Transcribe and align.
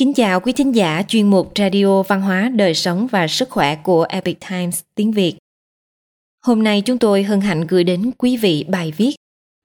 Kính 0.00 0.14
chào 0.14 0.40
quý 0.40 0.52
thính 0.52 0.74
giả 0.74 1.02
chuyên 1.08 1.30
mục 1.30 1.52
Radio 1.58 2.02
Văn 2.02 2.20
hóa, 2.22 2.50
Đời 2.54 2.74
sống 2.74 3.06
và 3.06 3.28
Sức 3.28 3.50
khỏe 3.50 3.76
của 3.82 4.02
Epic 4.02 4.38
Times 4.50 4.82
tiếng 4.94 5.12
Việt. 5.12 5.36
Hôm 6.42 6.62
nay 6.62 6.82
chúng 6.84 6.98
tôi 6.98 7.22
hân 7.22 7.40
hạnh 7.40 7.66
gửi 7.66 7.84
đến 7.84 8.10
quý 8.18 8.36
vị 8.36 8.64
bài 8.68 8.92
viết 8.96 9.14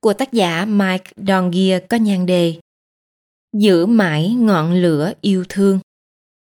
của 0.00 0.12
tác 0.12 0.32
giả 0.32 0.64
Mike 0.64 1.10
Dongier 1.16 1.82
có 1.88 1.96
nhan 1.96 2.26
đề 2.26 2.54
Giữ 3.52 3.86
mãi 3.86 4.34
ngọn 4.38 4.72
lửa 4.72 5.12
yêu 5.20 5.44
thương. 5.48 5.78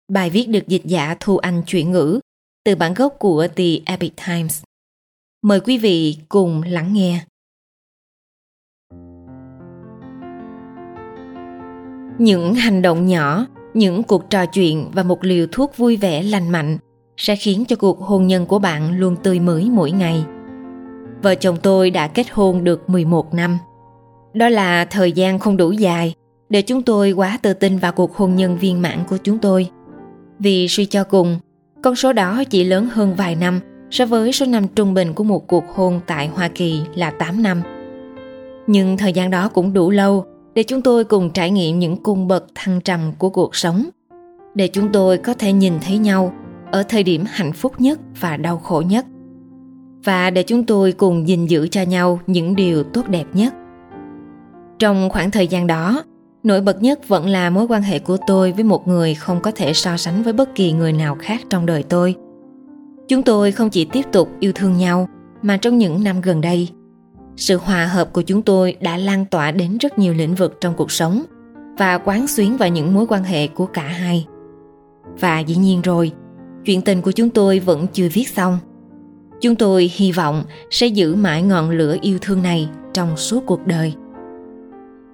Bài 0.07 0.29
viết 0.29 0.45
được 0.49 0.67
dịch 0.67 0.85
giả 0.85 1.15
Thu 1.19 1.37
Anh 1.37 1.63
chuyển 1.67 1.91
ngữ 1.91 2.19
từ 2.63 2.75
bản 2.75 2.93
gốc 2.93 3.15
của 3.19 3.47
The 3.55 3.69
Epic 3.85 4.13
Times. 4.27 4.63
Mời 5.41 5.59
quý 5.59 5.77
vị 5.77 6.17
cùng 6.29 6.63
lắng 6.63 6.93
nghe. 6.93 7.25
Những 12.19 12.53
hành 12.53 12.81
động 12.81 13.07
nhỏ, 13.07 13.47
những 13.73 14.03
cuộc 14.03 14.29
trò 14.29 14.45
chuyện 14.45 14.89
và 14.93 15.03
một 15.03 15.23
liều 15.23 15.47
thuốc 15.51 15.77
vui 15.77 15.97
vẻ 15.97 16.23
lành 16.23 16.49
mạnh 16.49 16.77
sẽ 17.17 17.35
khiến 17.35 17.65
cho 17.67 17.75
cuộc 17.75 17.99
hôn 17.99 18.27
nhân 18.27 18.45
của 18.45 18.59
bạn 18.59 18.99
luôn 18.99 19.15
tươi 19.23 19.39
mới 19.39 19.69
mỗi 19.69 19.91
ngày. 19.91 20.23
Vợ 21.21 21.35
chồng 21.35 21.57
tôi 21.61 21.89
đã 21.89 22.07
kết 22.07 22.31
hôn 22.31 22.63
được 22.63 22.89
11 22.89 23.33
năm. 23.33 23.57
Đó 24.33 24.49
là 24.49 24.85
thời 24.85 25.11
gian 25.11 25.39
không 25.39 25.57
đủ 25.57 25.71
dài 25.71 26.13
để 26.49 26.61
chúng 26.61 26.81
tôi 26.81 27.11
quá 27.11 27.39
tự 27.41 27.53
tin 27.53 27.77
vào 27.77 27.91
cuộc 27.91 28.15
hôn 28.15 28.35
nhân 28.35 28.57
viên 28.57 28.81
mãn 28.81 28.99
của 29.09 29.17
chúng 29.17 29.37
tôi. 29.37 29.67
Vì 30.39 30.67
suy 30.67 30.85
cho 30.85 31.03
cùng, 31.03 31.39
con 31.83 31.95
số 31.95 32.13
đó 32.13 32.43
chỉ 32.49 32.63
lớn 32.63 32.89
hơn 32.91 33.15
vài 33.15 33.35
năm 33.35 33.59
so 33.91 34.05
với 34.05 34.31
số 34.31 34.45
năm 34.45 34.67
trung 34.67 34.93
bình 34.93 35.13
của 35.13 35.23
một 35.23 35.47
cuộc 35.47 35.63
hôn 35.75 35.99
tại 36.07 36.27
Hoa 36.27 36.47
Kỳ 36.47 36.81
là 36.95 37.09
8 37.09 37.43
năm. 37.43 37.61
Nhưng 38.67 38.97
thời 38.97 39.13
gian 39.13 39.29
đó 39.29 39.49
cũng 39.49 39.73
đủ 39.73 39.91
lâu 39.91 40.25
để 40.55 40.63
chúng 40.63 40.81
tôi 40.81 41.03
cùng 41.03 41.29
trải 41.29 41.51
nghiệm 41.51 41.79
những 41.79 41.97
cung 41.97 42.27
bậc 42.27 42.45
thăng 42.55 42.81
trầm 42.81 43.11
của 43.17 43.29
cuộc 43.29 43.55
sống, 43.55 43.85
để 44.55 44.67
chúng 44.67 44.91
tôi 44.91 45.17
có 45.17 45.33
thể 45.33 45.53
nhìn 45.53 45.73
thấy 45.81 45.97
nhau 45.97 46.33
ở 46.71 46.83
thời 46.83 47.03
điểm 47.03 47.23
hạnh 47.27 47.53
phúc 47.53 47.73
nhất 47.77 47.99
và 48.19 48.37
đau 48.37 48.57
khổ 48.57 48.83
nhất 48.87 49.05
và 50.03 50.29
để 50.29 50.43
chúng 50.43 50.65
tôi 50.65 50.91
cùng 50.91 51.27
gìn 51.27 51.45
giữ 51.45 51.67
cho 51.67 51.81
nhau 51.81 52.19
những 52.27 52.55
điều 52.55 52.83
tốt 52.83 53.07
đẹp 53.09 53.25
nhất. 53.33 53.53
Trong 54.79 55.09
khoảng 55.09 55.31
thời 55.31 55.47
gian 55.47 55.67
đó, 55.67 56.03
nổi 56.43 56.61
bật 56.61 56.81
nhất 56.81 57.07
vẫn 57.07 57.27
là 57.27 57.49
mối 57.49 57.67
quan 57.69 57.81
hệ 57.81 57.99
của 57.99 58.17
tôi 58.27 58.51
với 58.51 58.63
một 58.63 58.87
người 58.87 59.15
không 59.15 59.41
có 59.41 59.51
thể 59.55 59.73
so 59.73 59.97
sánh 59.97 60.23
với 60.23 60.33
bất 60.33 60.55
kỳ 60.55 60.71
người 60.71 60.93
nào 60.93 61.15
khác 61.19 61.41
trong 61.49 61.65
đời 61.65 61.83
tôi. 61.83 62.15
Chúng 63.07 63.23
tôi 63.23 63.51
không 63.51 63.69
chỉ 63.69 63.85
tiếp 63.85 64.05
tục 64.11 64.29
yêu 64.39 64.51
thương 64.55 64.77
nhau 64.77 65.09
mà 65.41 65.57
trong 65.57 65.77
những 65.77 66.03
năm 66.03 66.21
gần 66.21 66.41
đây, 66.41 66.69
sự 67.35 67.57
hòa 67.57 67.85
hợp 67.85 68.13
của 68.13 68.21
chúng 68.21 68.41
tôi 68.41 68.75
đã 68.81 68.97
lan 68.97 69.25
tỏa 69.25 69.51
đến 69.51 69.77
rất 69.77 69.99
nhiều 69.99 70.13
lĩnh 70.13 70.35
vực 70.35 70.57
trong 70.61 70.73
cuộc 70.77 70.91
sống 70.91 71.23
và 71.77 71.97
quán 71.97 72.27
xuyến 72.27 72.57
vào 72.57 72.69
những 72.69 72.93
mối 72.93 73.05
quan 73.09 73.23
hệ 73.23 73.47
của 73.47 73.65
cả 73.65 73.87
hai. 73.87 74.25
Và 75.19 75.39
dĩ 75.39 75.55
nhiên 75.55 75.81
rồi, 75.81 76.11
chuyện 76.65 76.81
tình 76.81 77.01
của 77.01 77.11
chúng 77.11 77.29
tôi 77.29 77.59
vẫn 77.59 77.87
chưa 77.93 78.09
viết 78.13 78.29
xong. 78.29 78.57
Chúng 79.41 79.55
tôi 79.55 79.91
hy 79.95 80.11
vọng 80.11 80.43
sẽ 80.69 80.87
giữ 80.87 81.15
mãi 81.15 81.41
ngọn 81.41 81.69
lửa 81.69 81.97
yêu 82.01 82.17
thương 82.21 82.43
này 82.43 82.69
trong 82.93 83.17
suốt 83.17 83.43
cuộc 83.45 83.67
đời. 83.67 83.93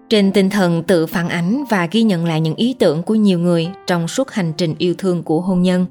Trên 0.10 0.32
tinh 0.32 0.50
thần 0.50 0.84
tự 0.84 1.06
phản 1.06 1.30
ánh 1.30 1.64
và 1.70 1.88
ghi 1.92 2.04
nhận 2.04 2.26
lại 2.26 2.42
những 2.42 2.56
ý 2.56 2.76
tưởng 2.80 3.04
của 3.04 3.16
nhiều 3.16 3.40
người 3.40 3.70
trong 3.88 4.08
suốt 4.08 4.32
hành 4.32 4.54
trình 4.58 4.76
yêu 4.78 4.94
thương 4.98 5.24
của 5.24 5.42
hôn 5.42 5.62
nhân, 5.62 5.86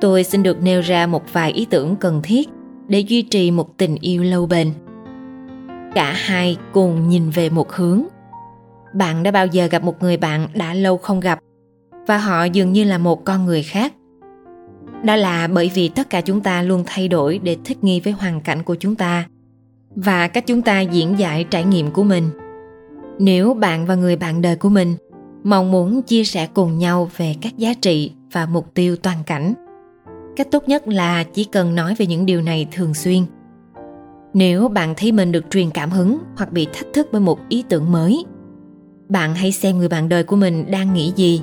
tôi 0.00 0.24
xin 0.24 0.42
được 0.42 0.62
nêu 0.62 0.80
ra 0.80 1.06
một 1.06 1.32
vài 1.32 1.52
ý 1.52 1.64
tưởng 1.64 1.96
cần 1.96 2.20
thiết 2.22 2.48
để 2.88 3.00
duy 3.00 3.22
trì 3.22 3.50
một 3.50 3.78
tình 3.78 3.96
yêu 4.00 4.22
lâu 4.22 4.46
bền. 4.46 4.70
Cả 5.94 6.12
hai 6.12 6.56
cùng 6.72 7.08
nhìn 7.08 7.30
về 7.30 7.50
một 7.50 7.72
hướng. 7.72 8.02
Bạn 8.94 9.22
đã 9.22 9.30
bao 9.30 9.46
giờ 9.46 9.66
gặp 9.66 9.82
một 9.82 10.02
người 10.02 10.16
bạn 10.16 10.48
đã 10.54 10.74
lâu 10.74 10.96
không 10.96 11.20
gặp? 11.20 11.38
Và 12.06 12.18
họ 12.18 12.44
dường 12.44 12.72
như 12.72 12.84
là 12.84 12.98
một 12.98 13.24
con 13.24 13.44
người 13.44 13.62
khác. 13.62 13.92
Đó 15.04 15.16
là 15.16 15.46
bởi 15.46 15.70
vì 15.74 15.88
tất 15.88 16.10
cả 16.10 16.20
chúng 16.20 16.40
ta 16.40 16.62
luôn 16.62 16.82
thay 16.86 17.08
đổi 17.08 17.40
để 17.42 17.56
thích 17.64 17.84
nghi 17.84 18.00
với 18.00 18.12
hoàn 18.12 18.40
cảnh 18.40 18.62
của 18.62 18.74
chúng 18.74 18.94
ta 18.94 19.24
và 19.96 20.28
cách 20.28 20.44
chúng 20.46 20.62
ta 20.62 20.80
diễn 20.80 21.18
giải 21.18 21.44
trải 21.44 21.64
nghiệm 21.64 21.90
của 21.90 22.02
mình. 22.02 22.30
Nếu 23.18 23.54
bạn 23.54 23.86
và 23.86 23.94
người 23.94 24.16
bạn 24.16 24.42
đời 24.42 24.56
của 24.56 24.68
mình 24.68 24.96
mong 25.44 25.70
muốn 25.70 26.02
chia 26.02 26.24
sẻ 26.24 26.48
cùng 26.54 26.78
nhau 26.78 27.10
về 27.16 27.34
các 27.40 27.56
giá 27.56 27.74
trị 27.74 28.12
và 28.32 28.46
mục 28.46 28.74
tiêu 28.74 28.96
toàn 28.96 29.18
cảnh, 29.26 29.54
cách 30.36 30.48
tốt 30.50 30.68
nhất 30.68 30.88
là 30.88 31.24
chỉ 31.24 31.44
cần 31.44 31.74
nói 31.74 31.94
về 31.98 32.06
những 32.06 32.26
điều 32.26 32.42
này 32.42 32.68
thường 32.72 32.94
xuyên 32.94 33.22
nếu 34.34 34.68
bạn 34.68 34.94
thấy 34.96 35.12
mình 35.12 35.32
được 35.32 35.44
truyền 35.50 35.70
cảm 35.70 35.90
hứng 35.90 36.18
hoặc 36.36 36.52
bị 36.52 36.66
thách 36.72 36.86
thức 36.92 37.08
bởi 37.12 37.20
một 37.20 37.38
ý 37.48 37.64
tưởng 37.68 37.92
mới, 37.92 38.24
bạn 39.08 39.34
hãy 39.34 39.52
xem 39.52 39.78
người 39.78 39.88
bạn 39.88 40.08
đời 40.08 40.24
của 40.24 40.36
mình 40.36 40.70
đang 40.70 40.94
nghĩ 40.94 41.12
gì. 41.16 41.42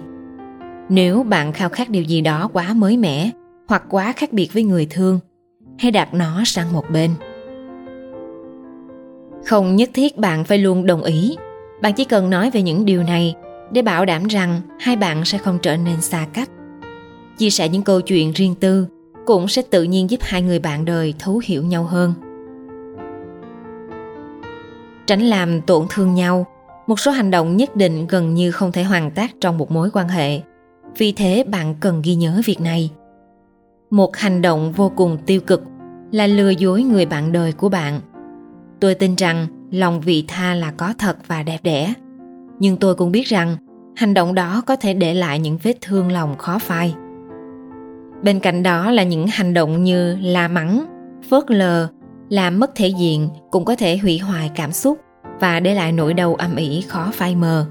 Nếu 0.90 1.24
bạn 1.24 1.53
khao 1.53 1.69
khát 1.69 1.90
điều 1.90 2.03
gì 2.03 2.22
đó 2.22 2.50
quá 2.53 2.74
mới 2.74 2.97
mẻ 2.97 3.29
hoặc 3.68 3.84
quá 3.90 4.13
khác 4.16 4.34
biệt 4.34 4.53
với 4.53 4.63
người 4.63 4.88
thương, 4.90 5.19
hãy 5.78 5.91
đặt 5.91 6.13
nó 6.13 6.44
sang 6.46 6.74
một 6.74 6.84
bên. 6.94 7.12
Không 9.46 9.75
nhất 9.75 9.90
thiết 9.94 10.18
bạn 10.18 10.44
phải 10.44 10.58
luôn 10.58 10.85
đồng 10.85 11.03
ý. 11.03 11.35
Bạn 11.81 11.94
chỉ 11.94 12.06
cần 12.06 12.29
nói 12.29 12.50
về 12.50 12.62
những 12.62 12.85
điều 12.85 13.03
này 13.03 13.35
để 13.72 13.81
bảo 13.81 14.06
đảm 14.06 14.28
rằng 14.28 14.62
hai 14.79 14.96
bạn 14.96 15.25
sẽ 15.25 15.38
không 15.38 15.58
trở 15.62 15.78
nên 15.78 16.02
xa 16.02 16.28
cách. 16.34 16.50
Chia 17.38 17.50
sẻ 17.50 17.69
những 17.69 17.84
câu 17.84 18.02
chuyện 18.02 18.31
riêng 18.31 18.56
tư 18.56 18.88
cũng 19.25 19.47
sẽ 19.47 19.62
tự 19.62 19.84
nhiên 19.84 20.09
giúp 20.09 20.19
hai 20.23 20.41
người 20.41 20.59
bạn 20.59 20.85
đời 20.85 21.13
thấu 21.19 21.41
hiểu 21.46 21.63
nhau 21.63 21.84
hơn 21.84 22.13
tránh 25.11 25.22
làm 25.22 25.61
tổn 25.61 25.85
thương 25.89 26.13
nhau. 26.13 26.45
Một 26.88 26.99
số 26.99 27.11
hành 27.11 27.31
động 27.31 27.57
nhất 27.57 27.75
định 27.75 28.07
gần 28.07 28.33
như 28.33 28.51
không 28.51 28.72
thể 28.72 28.83
hoàn 28.83 29.11
tác 29.11 29.31
trong 29.41 29.57
một 29.57 29.72
mối 29.72 29.89
quan 29.94 30.07
hệ. 30.07 30.41
Vì 30.97 31.11
thế, 31.11 31.44
bạn 31.47 31.75
cần 31.79 32.01
ghi 32.03 32.16
nhớ 32.16 32.41
việc 32.45 32.61
này. 32.61 32.91
Một 33.89 34.17
hành 34.17 34.41
động 34.41 34.72
vô 34.72 34.91
cùng 34.95 35.17
tiêu 35.25 35.41
cực 35.41 35.63
là 36.11 36.27
lừa 36.27 36.49
dối 36.49 36.83
người 36.83 37.05
bạn 37.05 37.31
đời 37.31 37.51
của 37.51 37.69
bạn. 37.69 38.01
Tôi 38.79 38.95
tin 38.95 39.16
rằng 39.16 39.47
lòng 39.72 40.01
vị 40.01 40.25
tha 40.27 40.53
là 40.53 40.72
có 40.72 40.94
thật 40.97 41.17
và 41.28 41.43
đẹp 41.43 41.59
đẽ. 41.63 41.93
Nhưng 42.59 42.78
tôi 42.78 42.95
cũng 42.95 43.11
biết 43.11 43.28
rằng 43.28 43.57
hành 43.95 44.13
động 44.13 44.35
đó 44.35 44.61
có 44.66 44.75
thể 44.75 44.93
để 44.93 45.13
lại 45.13 45.39
những 45.39 45.57
vết 45.63 45.78
thương 45.81 46.11
lòng 46.11 46.38
khó 46.38 46.59
phai. 46.59 46.95
Bên 48.23 48.39
cạnh 48.39 48.63
đó 48.63 48.91
là 48.91 49.03
những 49.03 49.28
hành 49.28 49.53
động 49.53 49.83
như 49.83 50.17
la 50.22 50.47
mắng, 50.47 50.85
phớt 51.29 51.51
lờ 51.51 51.88
làm 52.31 52.59
mất 52.59 52.71
thể 52.75 52.87
diện 52.87 53.29
cũng 53.51 53.65
có 53.65 53.75
thể 53.75 53.97
hủy 53.97 54.17
hoại 54.17 54.51
cảm 54.55 54.71
xúc 54.71 54.99
và 55.39 55.59
để 55.59 55.73
lại 55.73 55.91
nỗi 55.91 56.13
đau 56.13 56.35
âm 56.35 56.55
ỉ 56.55 56.81
khó 56.87 57.09
phai 57.13 57.35
mờ. 57.35 57.65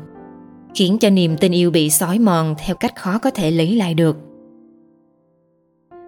Khiến 0.75 0.99
cho 0.99 1.11
niềm 1.11 1.37
tin 1.37 1.53
yêu 1.53 1.71
bị 1.71 1.91
xói 1.91 2.19
mòn 2.19 2.55
theo 2.59 2.77
cách 2.77 2.97
khó 2.97 3.19
có 3.19 3.31
thể 3.31 3.51
lấy 3.51 3.77
lại 3.77 3.95
được. 3.95 4.17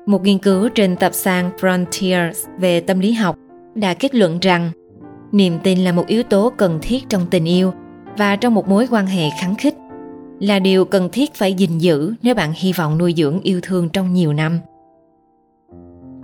Một 0.06 0.22
nghiên 0.22 0.38
cứu 0.38 0.68
trên 0.68 0.96
tập 0.96 1.14
san 1.14 1.50
Frontiers 1.60 2.32
về 2.58 2.80
tâm 2.80 3.00
lý 3.00 3.12
học 3.12 3.36
đã 3.74 3.94
kết 3.94 4.14
luận 4.14 4.38
rằng 4.40 4.70
niềm 5.32 5.58
tin 5.62 5.78
là 5.78 5.92
một 5.92 6.06
yếu 6.06 6.22
tố 6.22 6.52
cần 6.56 6.78
thiết 6.82 7.08
trong 7.08 7.22
tình 7.30 7.44
yêu 7.44 7.72
và 8.18 8.36
trong 8.36 8.54
một 8.54 8.68
mối 8.68 8.86
quan 8.90 9.06
hệ 9.06 9.30
khắng 9.40 9.54
khích 9.54 9.74
là 10.40 10.58
điều 10.58 10.84
cần 10.84 11.08
thiết 11.12 11.34
phải 11.34 11.54
gìn 11.54 11.78
giữ 11.78 12.14
nếu 12.22 12.34
bạn 12.34 12.52
hy 12.56 12.72
vọng 12.72 12.98
nuôi 12.98 13.14
dưỡng 13.16 13.40
yêu 13.40 13.60
thương 13.62 13.88
trong 13.88 14.12
nhiều 14.12 14.32
năm. 14.32 14.58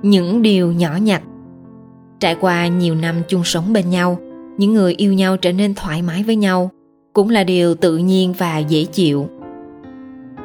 Những 0.03 0.43
điều 0.43 0.73
nhỏ 0.73 0.97
nhặt 1.03 1.23
trải 2.21 2.37
qua 2.41 2.67
nhiều 2.67 2.95
năm 2.95 3.23
chung 3.29 3.45
sống 3.45 3.73
bên 3.73 3.91
nhau, 3.91 4.19
những 4.59 4.75
người 4.75 4.95
yêu 4.95 5.13
nhau 5.13 5.37
trở 5.37 5.53
nên 5.53 5.75
thoải 5.75 6.03
mái 6.03 6.23
với 6.23 6.37
nhau, 6.37 6.71
cũng 7.13 7.31
là 7.31 7.45
điều 7.45 7.75
tự 7.75 7.97
nhiên 7.97 8.35
và 8.39 8.59
dễ 8.59 8.85
chịu. 8.85 9.29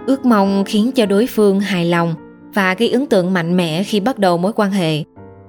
Ước 0.07 0.25
mong 0.25 0.63
khiến 0.67 0.91
cho 0.91 1.05
đối 1.05 1.27
phương 1.27 1.59
hài 1.59 1.85
lòng 1.85 2.15
và 2.53 2.73
gây 2.73 2.89
ấn 2.89 3.05
tượng 3.05 3.33
mạnh 3.33 3.57
mẽ 3.57 3.83
khi 3.83 3.99
bắt 3.99 4.19
đầu 4.19 4.37
mối 4.37 4.53
quan 4.55 4.71
hệ 4.71 5.03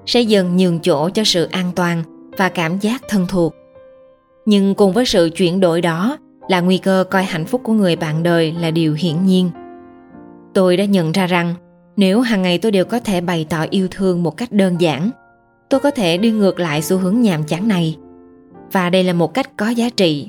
sẽ 0.06 0.20
dần 0.20 0.56
nhường 0.56 0.80
chỗ 0.80 1.08
cho 1.08 1.24
sự 1.24 1.44
an 1.44 1.70
toàn 1.74 2.02
và 2.38 2.48
cảm 2.48 2.78
giác 2.78 3.02
thân 3.08 3.26
thuộc. 3.28 3.54
Nhưng 4.46 4.74
cùng 4.74 4.92
với 4.92 5.04
sự 5.04 5.30
chuyển 5.36 5.60
đổi 5.60 5.80
đó 5.80 6.18
là 6.48 6.60
nguy 6.60 6.78
cơ 6.78 7.04
coi 7.10 7.24
hạnh 7.24 7.44
phúc 7.44 7.60
của 7.64 7.72
người 7.72 7.96
bạn 7.96 8.22
đời 8.22 8.52
là 8.60 8.70
điều 8.70 8.94
hiển 8.94 9.26
nhiên. 9.26 9.50
Tôi 10.54 10.76
đã 10.76 10.84
nhận 10.84 11.12
ra 11.12 11.26
rằng, 11.26 11.54
nếu 11.96 12.20
hàng 12.20 12.42
ngày 12.42 12.58
tôi 12.58 12.72
đều 12.72 12.84
có 12.84 12.98
thể 12.98 13.20
bày 13.20 13.46
tỏ 13.48 13.64
yêu 13.70 13.88
thương 13.90 14.22
một 14.22 14.36
cách 14.36 14.52
đơn 14.52 14.80
giản 14.80 15.10
tôi 15.70 15.80
có 15.80 15.90
thể 15.90 16.18
đi 16.18 16.30
ngược 16.30 16.60
lại 16.60 16.82
xu 16.82 16.98
hướng 16.98 17.20
nhàm 17.20 17.44
chán 17.44 17.68
này. 17.68 17.96
Và 18.72 18.90
đây 18.90 19.04
là 19.04 19.12
một 19.12 19.34
cách 19.34 19.56
có 19.56 19.68
giá 19.68 19.88
trị. 19.96 20.28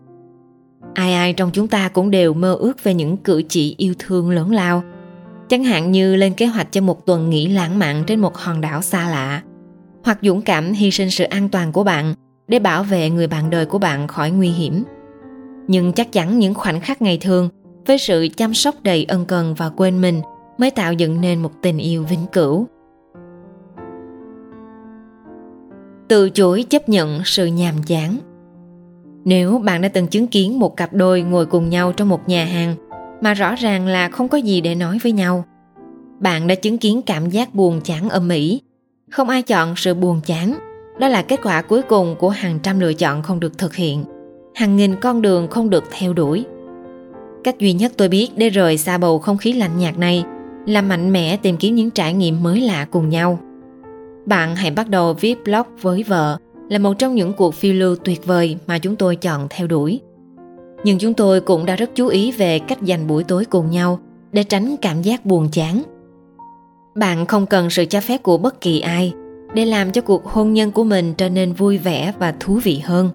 Ai 0.94 1.14
ai 1.14 1.34
trong 1.34 1.50
chúng 1.54 1.68
ta 1.68 1.90
cũng 1.90 2.12
đều 2.12 2.34
mơ 2.34 2.56
ước 2.60 2.84
về 2.84 2.94
những 2.94 3.18
cử 3.18 3.44
chỉ 3.50 3.76
yêu 3.78 3.94
thương 4.00 4.30
lớn 4.30 4.52
lao. 4.52 4.84
Chẳng 5.50 5.64
hạn 5.64 5.92
như 5.92 6.16
lên 6.16 6.34
kế 6.34 6.46
hoạch 6.46 6.72
cho 6.72 6.82
một 6.82 7.06
tuần 7.06 7.30
nghỉ 7.30 7.48
lãng 7.48 7.80
mạn 7.80 8.04
trên 8.08 8.20
một 8.20 8.38
hòn 8.38 8.62
đảo 8.62 8.82
xa 8.82 9.10
lạ. 9.10 9.42
Hoặc 10.04 10.20
dũng 10.22 10.42
cảm 10.42 10.74
hy 10.74 10.92
sinh 10.92 11.12
sự 11.12 11.24
an 11.24 11.50
toàn 11.50 11.72
của 11.72 11.84
bạn 11.84 12.14
để 12.48 12.60
bảo 12.60 12.84
vệ 12.84 13.10
người 13.10 13.28
bạn 13.28 13.50
đời 13.50 13.66
của 13.66 13.78
bạn 13.78 14.08
khỏi 14.08 14.32
nguy 14.32 14.50
hiểm. 14.50 14.84
Nhưng 15.68 15.94
chắc 15.94 16.12
chắn 16.12 16.40
những 16.40 16.54
khoảnh 16.54 16.82
khắc 16.82 17.02
ngày 17.02 17.18
thường 17.18 17.50
với 17.86 17.98
sự 17.98 18.28
chăm 18.38 18.54
sóc 18.54 18.76
đầy 18.84 19.06
ân 19.06 19.26
cần 19.26 19.54
và 19.54 19.70
quên 19.70 20.02
mình 20.02 20.22
mới 20.58 20.72
tạo 20.72 20.94
dựng 20.94 21.22
nên 21.22 21.42
một 21.42 21.52
tình 21.62 21.78
yêu 21.78 22.04
vĩnh 22.04 22.26
cửu. 22.32 22.68
Từ 26.08 26.30
chối 26.30 26.66
chấp 26.70 26.90
nhận 26.90 27.22
sự 27.26 27.46
nhàm 27.46 27.84
chán 27.84 28.18
nếu 29.26 29.58
bạn 29.58 29.82
đã 29.82 29.90
từng 29.90 30.08
chứng 30.08 30.28
kiến 30.28 30.60
một 30.60 30.78
cặp 30.78 30.94
đôi 30.94 31.22
ngồi 31.22 31.46
cùng 31.46 31.70
nhau 31.70 31.92
trong 31.92 32.10
một 32.10 32.30
nhà 32.30 32.46
hàng 32.46 32.76
mà 33.22 33.34
rõ 33.34 33.56
ràng 33.56 33.88
là 33.88 34.10
không 34.10 34.28
có 34.28 34.38
gì 34.38 34.62
để 34.62 34.76
nói 34.76 34.98
với 35.04 35.12
nhau. 35.12 35.46
Bạn 36.20 36.48
đã 36.48 36.56
chứng 36.56 36.78
kiến 36.78 37.02
cảm 37.02 37.30
giác 37.30 37.56
buồn 37.56 37.82
chán 37.82 38.10
âm 38.10 38.30
ỉ. 38.30 38.62
Không 39.12 39.30
ai 39.30 39.42
chọn 39.42 39.76
sự 39.76 39.94
buồn 39.94 40.22
chán. 40.26 40.60
Đó 41.00 41.08
là 41.08 41.22
kết 41.22 41.40
quả 41.44 41.62
cuối 41.62 41.82
cùng 41.82 42.16
của 42.20 42.30
hàng 42.30 42.60
trăm 42.64 42.80
lựa 42.80 42.94
chọn 42.94 43.24
không 43.24 43.40
được 43.40 43.58
thực 43.58 43.76
hiện. 43.76 44.04
Hàng 44.56 44.76
nghìn 44.76 44.96
con 44.96 45.22
đường 45.22 45.48
không 45.48 45.70
được 45.70 45.84
theo 45.92 46.14
đuổi. 46.14 46.46
Cách 47.44 47.60
duy 47.60 47.74
nhất 47.74 47.92
tôi 47.98 48.10
biết 48.10 48.30
để 48.36 48.50
rời 48.50 48.78
xa 48.78 48.98
bầu 48.98 49.20
không 49.20 49.38
khí 49.38 49.54
lạnh 49.54 49.78
nhạt 49.78 49.98
này 49.98 50.24
là 50.66 50.82
mạnh 50.82 51.14
mẽ 51.14 51.38
tìm 51.38 51.58
kiếm 51.58 51.76
những 51.76 51.92
trải 51.92 52.14
nghiệm 52.14 52.44
mới 52.44 52.62
lạ 52.62 52.88
cùng 52.92 53.10
nhau. 53.10 53.40
Bạn 54.26 54.56
hãy 54.56 54.72
bắt 54.72 54.90
đầu 54.90 55.14
viết 55.14 55.44
blog 55.46 55.66
với 55.82 56.04
vợ 56.04 56.38
là 56.70 56.80
một 56.80 56.94
trong 57.00 57.16
những 57.16 57.34
cuộc 57.34 57.54
phiêu 57.54 57.74
lưu 57.74 57.96
tuyệt 57.96 58.26
vời 58.26 58.58
mà 58.68 58.80
chúng 58.80 58.96
tôi 58.96 59.16
chọn 59.16 59.48
theo 59.50 59.68
đuổi. 59.68 60.02
Nhưng 60.84 60.98
chúng 60.98 61.14
tôi 61.14 61.42
cũng 61.42 61.66
đã 61.66 61.76
rất 61.76 61.90
chú 61.96 62.08
ý 62.08 62.32
về 62.32 62.60
cách 62.60 62.82
dành 62.82 63.08
buổi 63.08 63.24
tối 63.24 63.46
cùng 63.46 63.70
nhau 63.70 64.00
để 64.32 64.44
tránh 64.44 64.76
cảm 64.82 65.02
giác 65.02 65.26
buồn 65.26 65.50
chán. 65.52 65.82
Bạn 66.96 67.26
không 67.26 67.46
cần 67.46 67.70
sự 67.70 67.86
cho 67.86 68.02
phép 68.02 68.24
của 68.24 68.38
bất 68.38 68.62
kỳ 68.62 68.80
ai 68.80 69.14
để 69.54 69.66
làm 69.66 69.92
cho 69.92 70.02
cuộc 70.02 70.26
hôn 70.26 70.54
nhân 70.54 70.72
của 70.72 70.84
mình 70.84 71.14
trở 71.14 71.30
nên 71.30 71.54
vui 71.54 71.78
vẻ 71.78 72.14
và 72.20 72.34
thú 72.40 72.60
vị 72.64 72.82
hơn. 72.84 73.10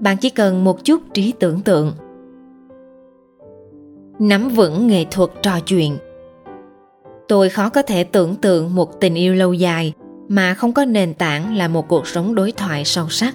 Bạn 0.00 0.16
chỉ 0.16 0.30
cần 0.30 0.64
một 0.64 0.84
chút 0.84 1.02
trí 1.14 1.32
tưởng 1.32 1.60
tượng. 1.60 1.92
Nắm 4.18 4.48
vững 4.48 4.86
nghệ 4.86 5.04
thuật 5.10 5.30
trò 5.42 5.60
chuyện 5.60 5.96
Tôi 7.28 7.48
khó 7.48 7.68
có 7.68 7.82
thể 7.82 8.04
tưởng 8.04 8.36
tượng 8.36 8.74
một 8.74 9.00
tình 9.00 9.14
yêu 9.14 9.34
lâu 9.34 9.52
dài 9.52 9.92
mà 10.30 10.54
không 10.54 10.72
có 10.72 10.84
nền 10.84 11.14
tảng 11.14 11.56
là 11.56 11.68
một 11.68 11.88
cuộc 11.88 12.06
sống 12.06 12.34
đối 12.34 12.52
thoại 12.52 12.84
sâu 12.84 13.08
sắc. 13.08 13.34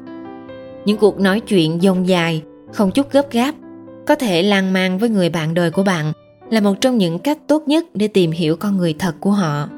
Những 0.85 0.97
cuộc 0.97 1.19
nói 1.19 1.39
chuyện 1.39 1.79
dông 1.81 2.07
dài, 2.07 2.41
không 2.73 2.91
chút 2.91 3.11
gấp 3.11 3.31
gáp, 3.31 3.55
có 4.07 4.15
thể 4.15 4.43
lan 4.43 4.73
man 4.73 4.97
với 4.97 5.09
người 5.09 5.29
bạn 5.29 5.53
đời 5.53 5.71
của 5.71 5.83
bạn 5.83 6.13
là 6.49 6.61
một 6.61 6.73
trong 6.81 6.97
những 6.97 7.19
cách 7.19 7.37
tốt 7.47 7.63
nhất 7.67 7.85
để 7.93 8.07
tìm 8.07 8.31
hiểu 8.31 8.55
con 8.55 8.77
người 8.77 8.95
thật 8.99 9.15
của 9.19 9.31
họ. 9.31 9.69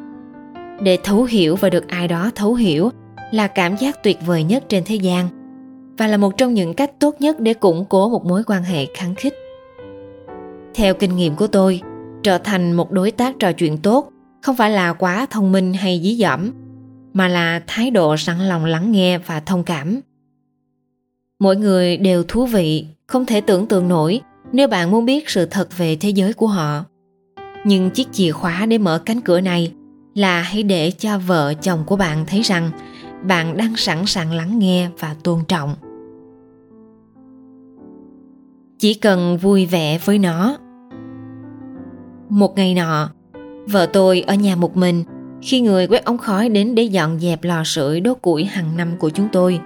Để 0.82 0.98
thấu 1.04 1.24
hiểu 1.24 1.56
và 1.56 1.70
được 1.70 1.88
ai 1.88 2.08
đó 2.08 2.32
thấu 2.36 2.54
hiểu 2.54 2.90
là 3.32 3.48
cảm 3.48 3.76
giác 3.76 4.04
tuyệt 4.04 4.18
vời 4.26 4.44
nhất 4.44 4.64
trên 4.70 4.84
thế 4.86 4.96
gian 4.96 5.28
và 5.98 6.08
là 6.08 6.18
một 6.18 6.38
trong 6.38 6.54
những 6.54 6.74
cách 6.74 6.92
tốt 7.00 7.16
nhất 7.20 7.40
để 7.40 7.54
củng 7.54 7.86
cố 7.90 8.10
một 8.10 8.26
mối 8.26 8.44
quan 8.48 8.64
hệ 8.64 8.86
khăng 8.94 9.16
khít. 9.16 9.34
Theo 10.76 10.94
kinh 10.94 11.16
nghiệm 11.16 11.36
của 11.36 11.48
tôi, 11.48 11.82
trở 12.24 12.38
thành 12.38 12.74
một 12.74 12.92
đối 12.92 13.12
tác 13.12 13.36
trò 13.40 13.52
chuyện 13.52 13.78
tốt 13.78 14.10
không 14.42 14.56
phải 14.56 14.72
là 14.72 14.94
quá 14.94 15.26
thông 15.30 15.52
minh 15.52 15.74
hay 15.74 16.02
dí 16.04 16.16
dỏm 16.16 16.52
mà 17.18 17.28
là 17.28 17.62
thái 17.68 17.92
độ 17.92 18.18
sẵn 18.18 18.40
lòng 18.40 18.66
lắng 18.66 18.92
nghe 18.92 19.18
và 19.18 19.40
thông 19.40 19.64
cảm. 19.64 20.00
Mỗi 21.40 21.56
người 21.56 21.98
đều 21.98 22.24
thú 22.24 22.46
vị, 22.46 22.86
không 23.08 23.26
thể 23.26 23.42
tưởng 23.42 23.68
tượng 23.68 23.88
nổi 23.88 24.22
nếu 24.52 24.68
bạn 24.68 24.92
muốn 24.92 25.06
biết 25.06 25.30
sự 25.30 25.46
thật 25.46 25.78
về 25.78 25.96
thế 25.96 26.10
giới 26.10 26.34
của 26.34 26.48
họ. 26.48 26.84
Nhưng 27.66 27.90
chiếc 27.90 28.08
chìa 28.12 28.32
khóa 28.32 28.66
để 28.66 28.78
mở 28.78 29.02
cánh 29.06 29.22
cửa 29.22 29.42
này 29.42 29.74
là 30.16 30.42
hãy 30.42 30.64
để 30.64 30.92
cho 30.92 31.20
vợ 31.20 31.54
chồng 31.62 31.84
của 31.86 31.96
bạn 31.96 32.26
thấy 32.28 32.42
rằng 32.42 32.72
bạn 33.24 33.58
đang 33.58 33.76
sẵn 33.76 34.06
sàng 34.06 34.32
lắng 34.32 34.60
nghe 34.60 34.90
và 35.00 35.16
tôn 35.24 35.40
trọng. 35.48 35.76
Chỉ 38.80 38.94
cần 38.94 39.38
vui 39.38 39.66
vẻ 39.66 40.00
với 40.06 40.20
nó. 40.20 40.58
Một 42.30 42.56
ngày 42.56 42.76
nọ, 42.76 43.10
vợ 43.68 43.86
tôi 43.86 44.22
ở 44.22 44.34
nhà 44.34 44.56
một 44.56 44.78
mình 44.78 45.04
khi 45.42 45.62
người 45.62 45.88
quét 45.88 46.06
ống 46.06 46.18
khói 46.18 46.50
đến 46.50 46.76
để 46.76 46.84
dọn 46.84 47.20
dẹp 47.20 47.44
lò 47.44 47.64
sưởi 47.64 48.00
đốt 48.00 48.18
củi 48.22 48.46
hàng 48.46 48.78
năm 48.78 48.98
của 49.00 49.10
chúng 49.10 49.28
tôi. 49.32 49.60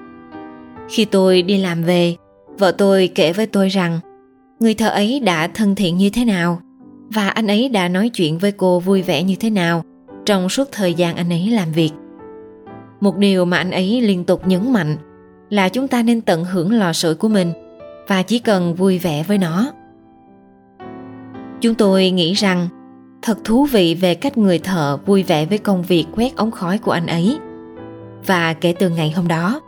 Khi 0.90 1.06
tôi 1.06 1.42
đi 1.42 1.58
làm 1.58 1.84
về, 1.84 2.16
vợ 2.60 2.72
tôi 2.72 3.10
kể 3.16 3.34
với 3.34 3.48
tôi 3.48 3.70
rằng 3.70 4.00
người 4.60 4.74
thợ 4.74 4.90
ấy 4.90 5.20
đã 5.20 5.48
thân 5.48 5.76
thiện 5.76 5.98
như 5.98 6.10
thế 6.10 6.26
nào 6.26 6.62
và 7.10 7.30
anh 7.30 7.48
ấy 7.48 7.70
đã 7.70 7.88
nói 7.88 8.10
chuyện 8.10 8.38
với 8.38 8.52
cô 8.52 8.80
vui 8.80 9.02
vẻ 9.02 9.24
như 9.24 9.36
thế 9.40 9.50
nào 9.50 9.84
trong 10.26 10.50
suốt 10.50 10.70
thời 10.72 10.94
gian 10.94 11.16
anh 11.16 11.30
ấy 11.30 11.50
làm 11.50 11.72
việc. 11.72 11.92
Một 13.00 13.18
điều 13.18 13.46
mà 13.46 13.58
anh 13.58 13.72
ấy 13.72 14.02
liên 14.02 14.24
tục 14.24 14.48
nhấn 14.48 14.74
mạnh 14.74 14.98
là 15.50 15.70
chúng 15.70 15.88
ta 15.88 16.04
nên 16.04 16.22
tận 16.22 16.44
hưởng 16.44 16.72
lò 16.72 16.94
sưởi 16.94 17.16
của 17.16 17.28
mình 17.28 17.54
và 18.08 18.22
chỉ 18.22 18.40
cần 18.40 18.76
vui 18.76 18.98
vẻ 18.98 19.24
với 19.24 19.38
nó. 19.38 19.72
Chúng 21.62 21.76
tôi 21.76 22.10
nghĩ 22.10 22.34
rằng 22.34 22.68
Thật 23.22 23.38
thú 23.44 23.66
vị 23.66 23.96
về 23.96 24.16
cách 24.16 24.38
người 24.38 24.60
thợ 24.60 24.98
vui 25.06 25.24
vẻ 25.24 25.46
với 25.46 25.58
công 25.58 25.84
việc 25.84 26.06
quét 26.16 26.36
ống 26.36 26.52
khói 26.52 26.78
của 26.78 26.92
anh 26.92 27.08
ấy. 27.08 27.38
Và 28.26 28.54
kể 28.54 28.74
từ 28.80 28.90
ngày 28.90 29.12
hôm 29.12 29.28
đó, 29.28 29.62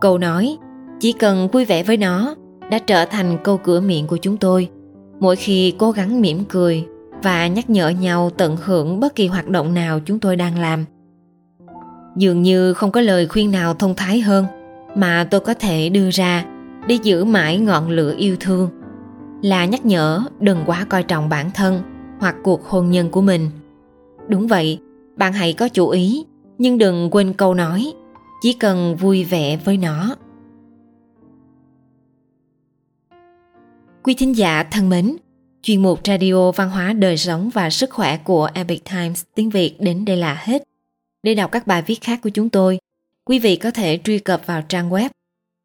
câu 0.00 0.18
nói 0.18 0.56
chỉ 1.00 1.12
cần 1.12 1.48
vui 1.48 1.64
vẻ 1.64 1.82
với 1.82 1.96
nó 1.96 2.34
đã 2.70 2.78
trở 2.78 3.04
thành 3.04 3.38
câu 3.44 3.58
cửa 3.58 3.80
miệng 3.80 4.06
của 4.06 4.16
chúng 4.16 4.36
tôi. 4.36 4.68
Mỗi 5.20 5.36
khi 5.36 5.74
cố 5.78 5.90
gắng 5.90 6.20
mỉm 6.20 6.44
cười 6.48 6.84
và 7.22 7.46
nhắc 7.46 7.70
nhở 7.70 7.88
nhau 7.88 8.30
tận 8.36 8.56
hưởng 8.64 9.00
bất 9.00 9.14
kỳ 9.14 9.26
hoạt 9.26 9.48
động 9.48 9.74
nào 9.74 10.00
chúng 10.00 10.18
tôi 10.18 10.36
đang 10.36 10.58
làm. 10.58 10.84
Dường 12.16 12.42
như 12.42 12.72
không 12.72 12.90
có 12.90 13.00
lời 13.00 13.26
khuyên 13.26 13.50
nào 13.50 13.74
thông 13.74 13.94
thái 13.94 14.20
hơn 14.20 14.46
mà 14.94 15.28
tôi 15.30 15.40
có 15.40 15.54
thể 15.54 15.88
đưa 15.88 16.10
ra 16.10 16.44
để 16.88 16.98
giữ 17.02 17.24
mãi 17.24 17.58
ngọn 17.58 17.90
lửa 17.90 18.14
yêu 18.18 18.36
thương 18.40 18.70
là 19.42 19.64
nhắc 19.64 19.86
nhở 19.86 20.22
đừng 20.40 20.58
quá 20.66 20.86
coi 20.88 21.02
trọng 21.02 21.28
bản 21.28 21.50
thân 21.54 21.82
hoặc 22.20 22.36
cuộc 22.42 22.64
hôn 22.64 22.90
nhân 22.90 23.10
của 23.10 23.20
mình. 23.20 23.50
Đúng 24.28 24.46
vậy, 24.46 24.80
bạn 25.16 25.32
hãy 25.32 25.52
có 25.52 25.68
chủ 25.68 25.88
ý, 25.88 26.24
nhưng 26.58 26.78
đừng 26.78 27.08
quên 27.10 27.32
câu 27.32 27.54
nói, 27.54 27.92
chỉ 28.42 28.52
cần 28.52 28.96
vui 28.96 29.24
vẻ 29.24 29.56
với 29.56 29.76
nó. 29.76 30.16
Quý 34.02 34.14
thính 34.14 34.36
giả 34.36 34.62
thân 34.62 34.88
mến, 34.88 35.16
chuyên 35.62 35.82
mục 35.82 36.00
radio 36.04 36.50
văn 36.50 36.70
hóa 36.70 36.92
đời 36.92 37.16
sống 37.16 37.50
và 37.54 37.70
sức 37.70 37.90
khỏe 37.90 38.16
của 38.16 38.48
Epic 38.54 38.84
Times 38.84 39.22
tiếng 39.34 39.50
Việt 39.50 39.76
đến 39.80 40.04
đây 40.04 40.16
là 40.16 40.42
hết. 40.44 40.62
Để 41.22 41.34
đọc 41.34 41.52
các 41.52 41.66
bài 41.66 41.82
viết 41.86 42.00
khác 42.00 42.20
của 42.22 42.30
chúng 42.30 42.48
tôi, 42.48 42.78
quý 43.24 43.38
vị 43.38 43.56
có 43.56 43.70
thể 43.70 43.98
truy 44.04 44.18
cập 44.18 44.46
vào 44.46 44.62
trang 44.62 44.90
web 44.90 45.08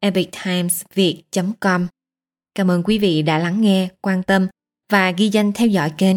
epictimesviet.com. 0.00 1.86
Cảm 2.54 2.70
ơn 2.70 2.82
quý 2.82 2.98
vị 2.98 3.22
đã 3.22 3.38
lắng 3.38 3.60
nghe, 3.60 3.88
quan 4.00 4.22
tâm 4.22 4.46
và 4.92 5.10
ghi 5.10 5.28
danh 5.28 5.52
theo 5.52 5.68
dõi 5.68 5.92
kênh. 5.98 6.16